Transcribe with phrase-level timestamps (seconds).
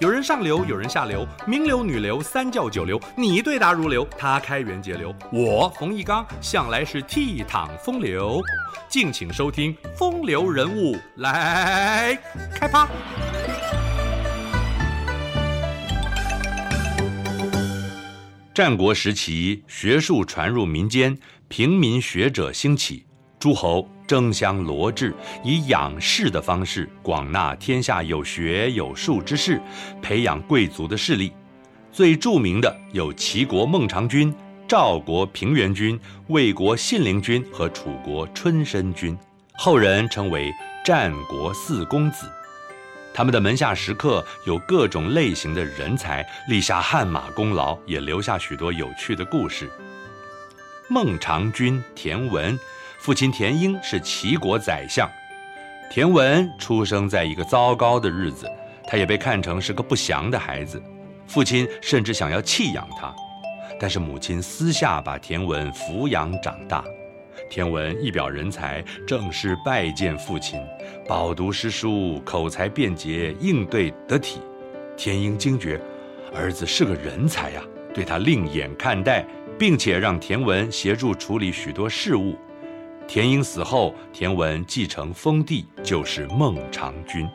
[0.00, 8.40] 有人上流，有人下流，名流、女流、三教九流，你对答如流，他开源节流，我冯一刚向来是倜傥风流。
[8.88, 12.16] 敬请收听《风流人物》来
[12.54, 12.86] 开趴。
[18.54, 21.18] 战国时期，学术传入民间，
[21.48, 23.04] 平民学者兴起，
[23.40, 29.60] 诸侯争相罗致，以养士的方式广纳天下有学有术之士，
[30.00, 31.30] 培养贵族的势力。
[31.92, 34.34] 最著名的有齐国孟尝君、
[34.66, 39.16] 赵国平原君、魏国信陵君和楚国春申君，
[39.58, 40.50] 后人称为
[40.82, 42.26] 战国四公子。
[43.12, 49.68] 他们的门下食客有各种类型的人才，立下汗马功劳，也留下许多有趣的故事。
[50.88, 52.58] 孟尝君田文。
[52.98, 55.08] 父亲田英是齐国宰相，
[55.88, 58.50] 田文出生在一个糟糕的日子，
[58.88, 60.82] 他也被看成是个不祥的孩子，
[61.24, 63.14] 父亲甚至想要弃养他，
[63.78, 66.84] 但是母亲私下把田文抚养长大。
[67.48, 70.60] 田文一表人才，正式拜见父亲，
[71.06, 74.40] 饱读诗书，口才便捷，应对得体。
[74.96, 75.80] 田英惊觉，
[76.34, 77.62] 儿子是个人才呀，
[77.94, 79.24] 对他另眼看待，
[79.56, 82.36] 并且让田文协助处理许多事务。
[83.08, 87.26] 田婴死后，田文继承封地，就是孟尝君。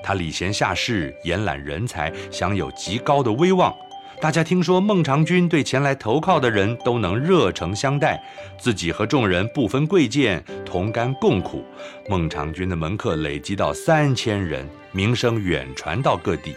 [0.00, 3.74] 他礼贤下士，延揽人才，享有极高的威望。
[4.20, 8.22] 大家听说孟尝君对前来投靠的人都能热诚相待，
[8.60, 11.64] 自己和众人不分贵贱，同甘共苦。
[12.08, 16.54] 孟尝君的门客累积到三千人，名声远传到各地。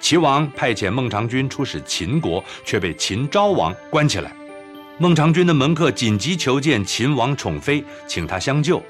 [0.00, 4.32] 齐王派遣孟尝君出使秦国，却被秦昭王关起来。
[5.02, 8.80] 孟尝君的门客紧急求见秦王宠妃，请他相救。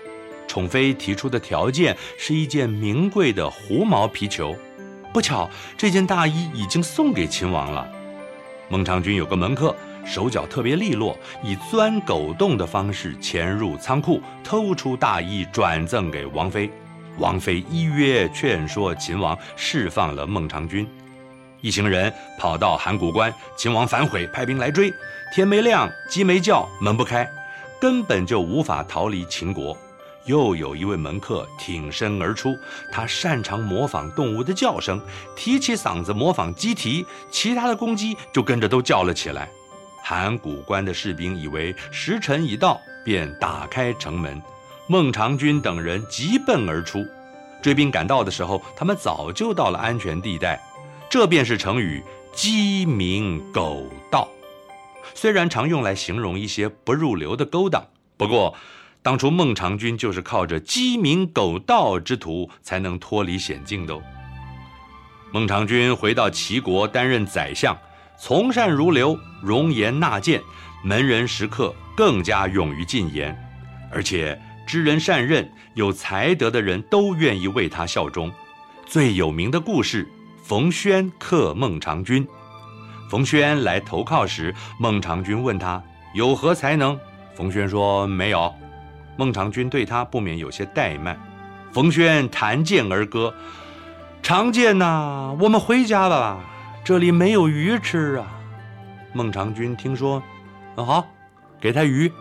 [0.47, 4.55] 宠妃提出的条件是一件名贵的狐毛皮裘，
[5.11, 7.91] 不巧这件大衣已经送给秦王了。
[8.69, 16.71] 孟尝君有个门客，手脚特别利落，以钻狗洞的方式潜入仓库，偷出大衣转赠给王妃。
[17.17, 20.87] 王妃依约劝说秦王释放了孟尝君。
[21.63, 24.93] 一行人跑到函谷关，秦王反悔，派兵来追。
[25.33, 27.27] 天没亮，鸡没叫，门不开，
[27.81, 29.77] 根本就无法逃离秦国。
[30.25, 32.57] 又有一位门客挺身而出，
[32.91, 35.01] 他擅长模仿动物的叫声，
[35.37, 39.49] 提起嗓子模仿鸡啼，其他的公鸡就跟着都叫了起来。
[40.03, 44.43] 函谷关的士兵以为时辰已到，便打开城门。
[44.89, 47.07] 孟尝君等人急奔而出，
[47.63, 50.61] 追兵赶到的时候，他们早就到了安全地带。
[51.13, 52.03] 这便是成语
[52.33, 54.27] “鸡鸣狗盗”，
[55.13, 57.87] 虽然常用来形容一些不入流的勾当，
[58.17, 58.55] 不过
[59.03, 64.03] 当初孟尝君就是靠着“鸡鸣狗盗”之徒才能脱离险境的哦。
[65.35, 67.77] 孟尝君回到齐国担任宰相，
[68.19, 70.41] 从善如流，容颜纳谏，
[70.83, 73.39] 门人食客更加勇于进言，
[73.91, 78.33] 而且知人善任、有才德的人都愿意为他效忠。
[78.87, 80.09] 最有名的故事。
[80.43, 82.27] 冯轩克孟尝君，
[83.09, 85.81] 冯轩来投靠时，孟尝君问他
[86.15, 86.99] 有何才能，
[87.35, 88.53] 冯轩说没有。
[89.17, 91.17] 孟尝君对他不免有些怠慢。
[91.71, 93.33] 冯轩弹剑而歌
[94.21, 96.41] ：“长剑呐，我们回家吧，
[96.83, 98.27] 这里没有鱼吃啊。”
[99.15, 100.21] 孟尝君听说，
[100.77, 101.07] 嗯，好，
[101.61, 102.13] 给他鱼。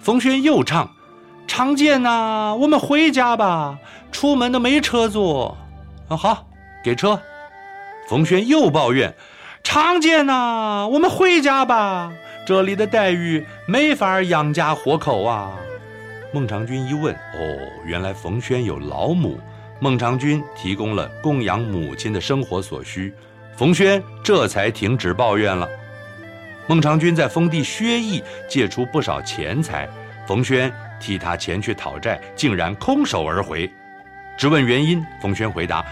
[0.00, 0.90] 冯轩又唱
[1.46, 3.78] ：“长剑呐，我们回家吧，
[4.10, 5.56] 出门都没车坐。”
[6.10, 6.47] 嗯，好，
[6.88, 7.20] 给车。
[8.08, 9.12] 冯轩又抱怨
[9.62, 12.10] ：“长剑呐，我们回家吧，
[12.46, 15.52] 这里的待遇没法养家活口啊。”
[16.32, 19.38] 孟尝君一问：“哦，原来冯轩有老母，
[19.80, 23.12] 孟尝君提供了供养母亲的生活所需，
[23.54, 25.68] 冯轩这才停止抱怨了。”
[26.66, 29.86] 孟尝君在封地薛邑借出不少钱财，
[30.26, 33.70] 冯轩替他前去讨债，竟然空手而回。
[34.38, 35.84] 质问原因，冯轩回答：“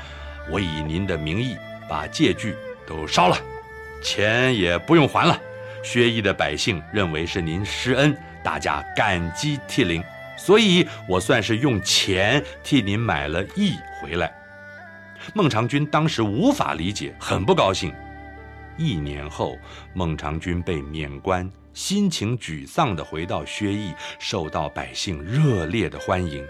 [0.50, 1.56] 我以您的名义。”
[1.88, 2.52] 把借据
[2.84, 3.38] 都烧了，
[4.02, 5.40] 钱也不用还了。
[5.84, 8.12] 薛邑的百姓认为是您施恩，
[8.42, 10.02] 大家感激涕零，
[10.36, 14.34] 所以我算是用钱替您买了义回来。
[15.32, 17.94] 孟尝君当时无法理解，很不高兴。
[18.76, 19.56] 一年后，
[19.94, 26.44] 孟尝君被免官，心情沮丧地回到薛邑，受到百姓热烈的欢迎。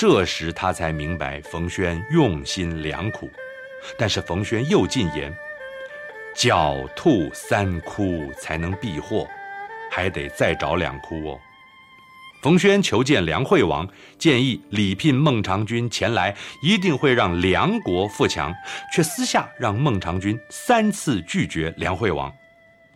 [0.00, 3.28] 这时他才明白冯諼用心良苦。
[3.98, 5.30] 但是冯諼又进言
[6.34, 9.28] ：“狡兔三窟才能避祸，
[9.90, 11.38] 还得再找两窟哦。”
[12.40, 13.86] 冯諼求见梁惠王，
[14.18, 18.54] 建议礼聘孟尝君前来，一定会让梁国富强，
[18.94, 22.32] 却私下让孟尝君三次拒绝梁惠王。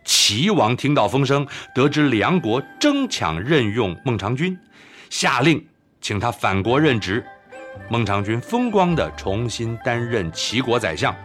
[0.03, 4.57] 齐王听到风声，得知梁国争抢任用孟尝君，
[5.11, 5.63] 下令
[6.05, 7.25] 请他返国任职。
[7.89, 11.15] 孟尝君风光地重新担任齐国宰相，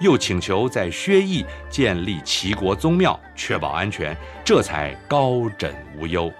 [0.00, 6.32] 又请求在薛邑建立齐国宗庙，确保安全，这才高枕无忧。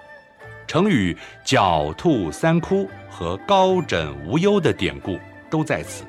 [0.65, 1.15] 成语
[1.45, 6.05] “狡兔三窟”和“高枕无忧”的典故都在此。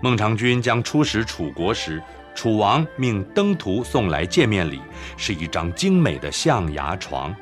[0.00, 2.02] 孟尝君将出使楚国时，
[2.34, 4.82] 楚王命登徒送来见面礼，
[5.16, 7.32] 是一张精美的象牙床。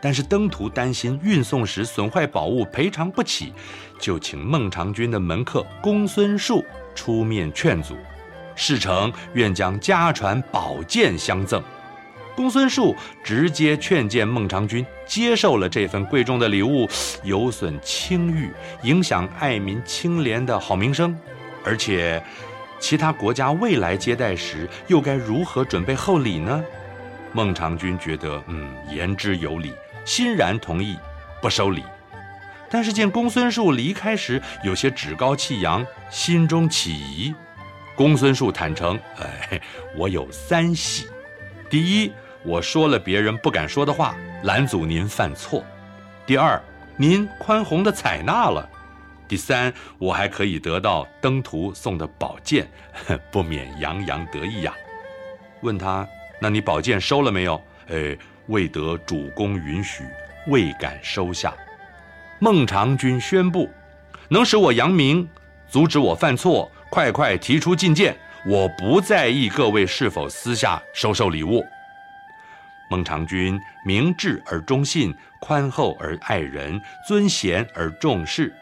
[0.00, 3.52] 但是登徒担心运送时损坏宝物赔偿不起，
[3.98, 6.64] 就请孟尝君的门客公孙述
[6.94, 7.96] 出面劝阻。
[8.56, 11.62] 事成愿将家传宝剑相赠。
[12.36, 16.88] 公孙述直接劝谏孟尝君接受了这份贵重的礼物，
[17.22, 18.50] 有损清誉，
[18.82, 21.14] 影响爱民清廉的好名声，
[21.64, 22.22] 而且
[22.78, 26.64] 其他国家未来接待时又该如何准备厚礼呢？
[27.32, 29.72] 孟尝君觉得，嗯，言之有理，
[30.04, 30.98] 欣然同意
[31.40, 31.84] 不收礼。
[32.68, 37.34] 但是见公孙述离开时有些趾高气扬，心中起疑。
[37.96, 39.60] 公孙述坦诚，哎，
[39.96, 41.06] 我有三喜，
[41.68, 42.12] 第一。
[42.42, 45.62] 我说了别人不敢说的话，拦阻您犯错。
[46.24, 46.58] 第二，
[46.96, 48.66] 您宽宏的采纳了。
[49.28, 52.66] 第三，我还可以得到登徒送的宝剑，
[53.30, 54.72] 不免洋洋得意呀。
[55.60, 56.08] 问他，
[56.40, 57.62] 那你宝剑收了没有？
[57.88, 60.04] 哎，未得主公允许，
[60.48, 61.54] 未敢收下。
[62.38, 63.68] 孟尝君宣布，
[64.28, 65.28] 能使我扬名，
[65.68, 68.16] 阻止我犯错，快快提出进谏，
[68.46, 71.62] 我不在意各位是否私下收受礼物。
[72.90, 78.52] 孟尝君明智而忠信，宽厚而爱人，尊贤而重士。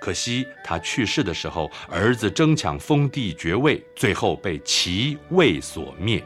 [0.00, 6.24] 可惜他去世的时候，儿子争抢封地爵位，最后被齐魏所灭。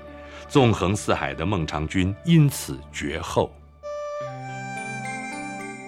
[0.48, 3.52] 纵横四海的孟尝君因此绝后。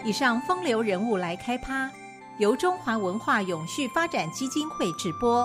[0.05, 1.91] 以上风流人物来开趴，
[2.39, 5.45] 由中华文化永续发展基金会直播。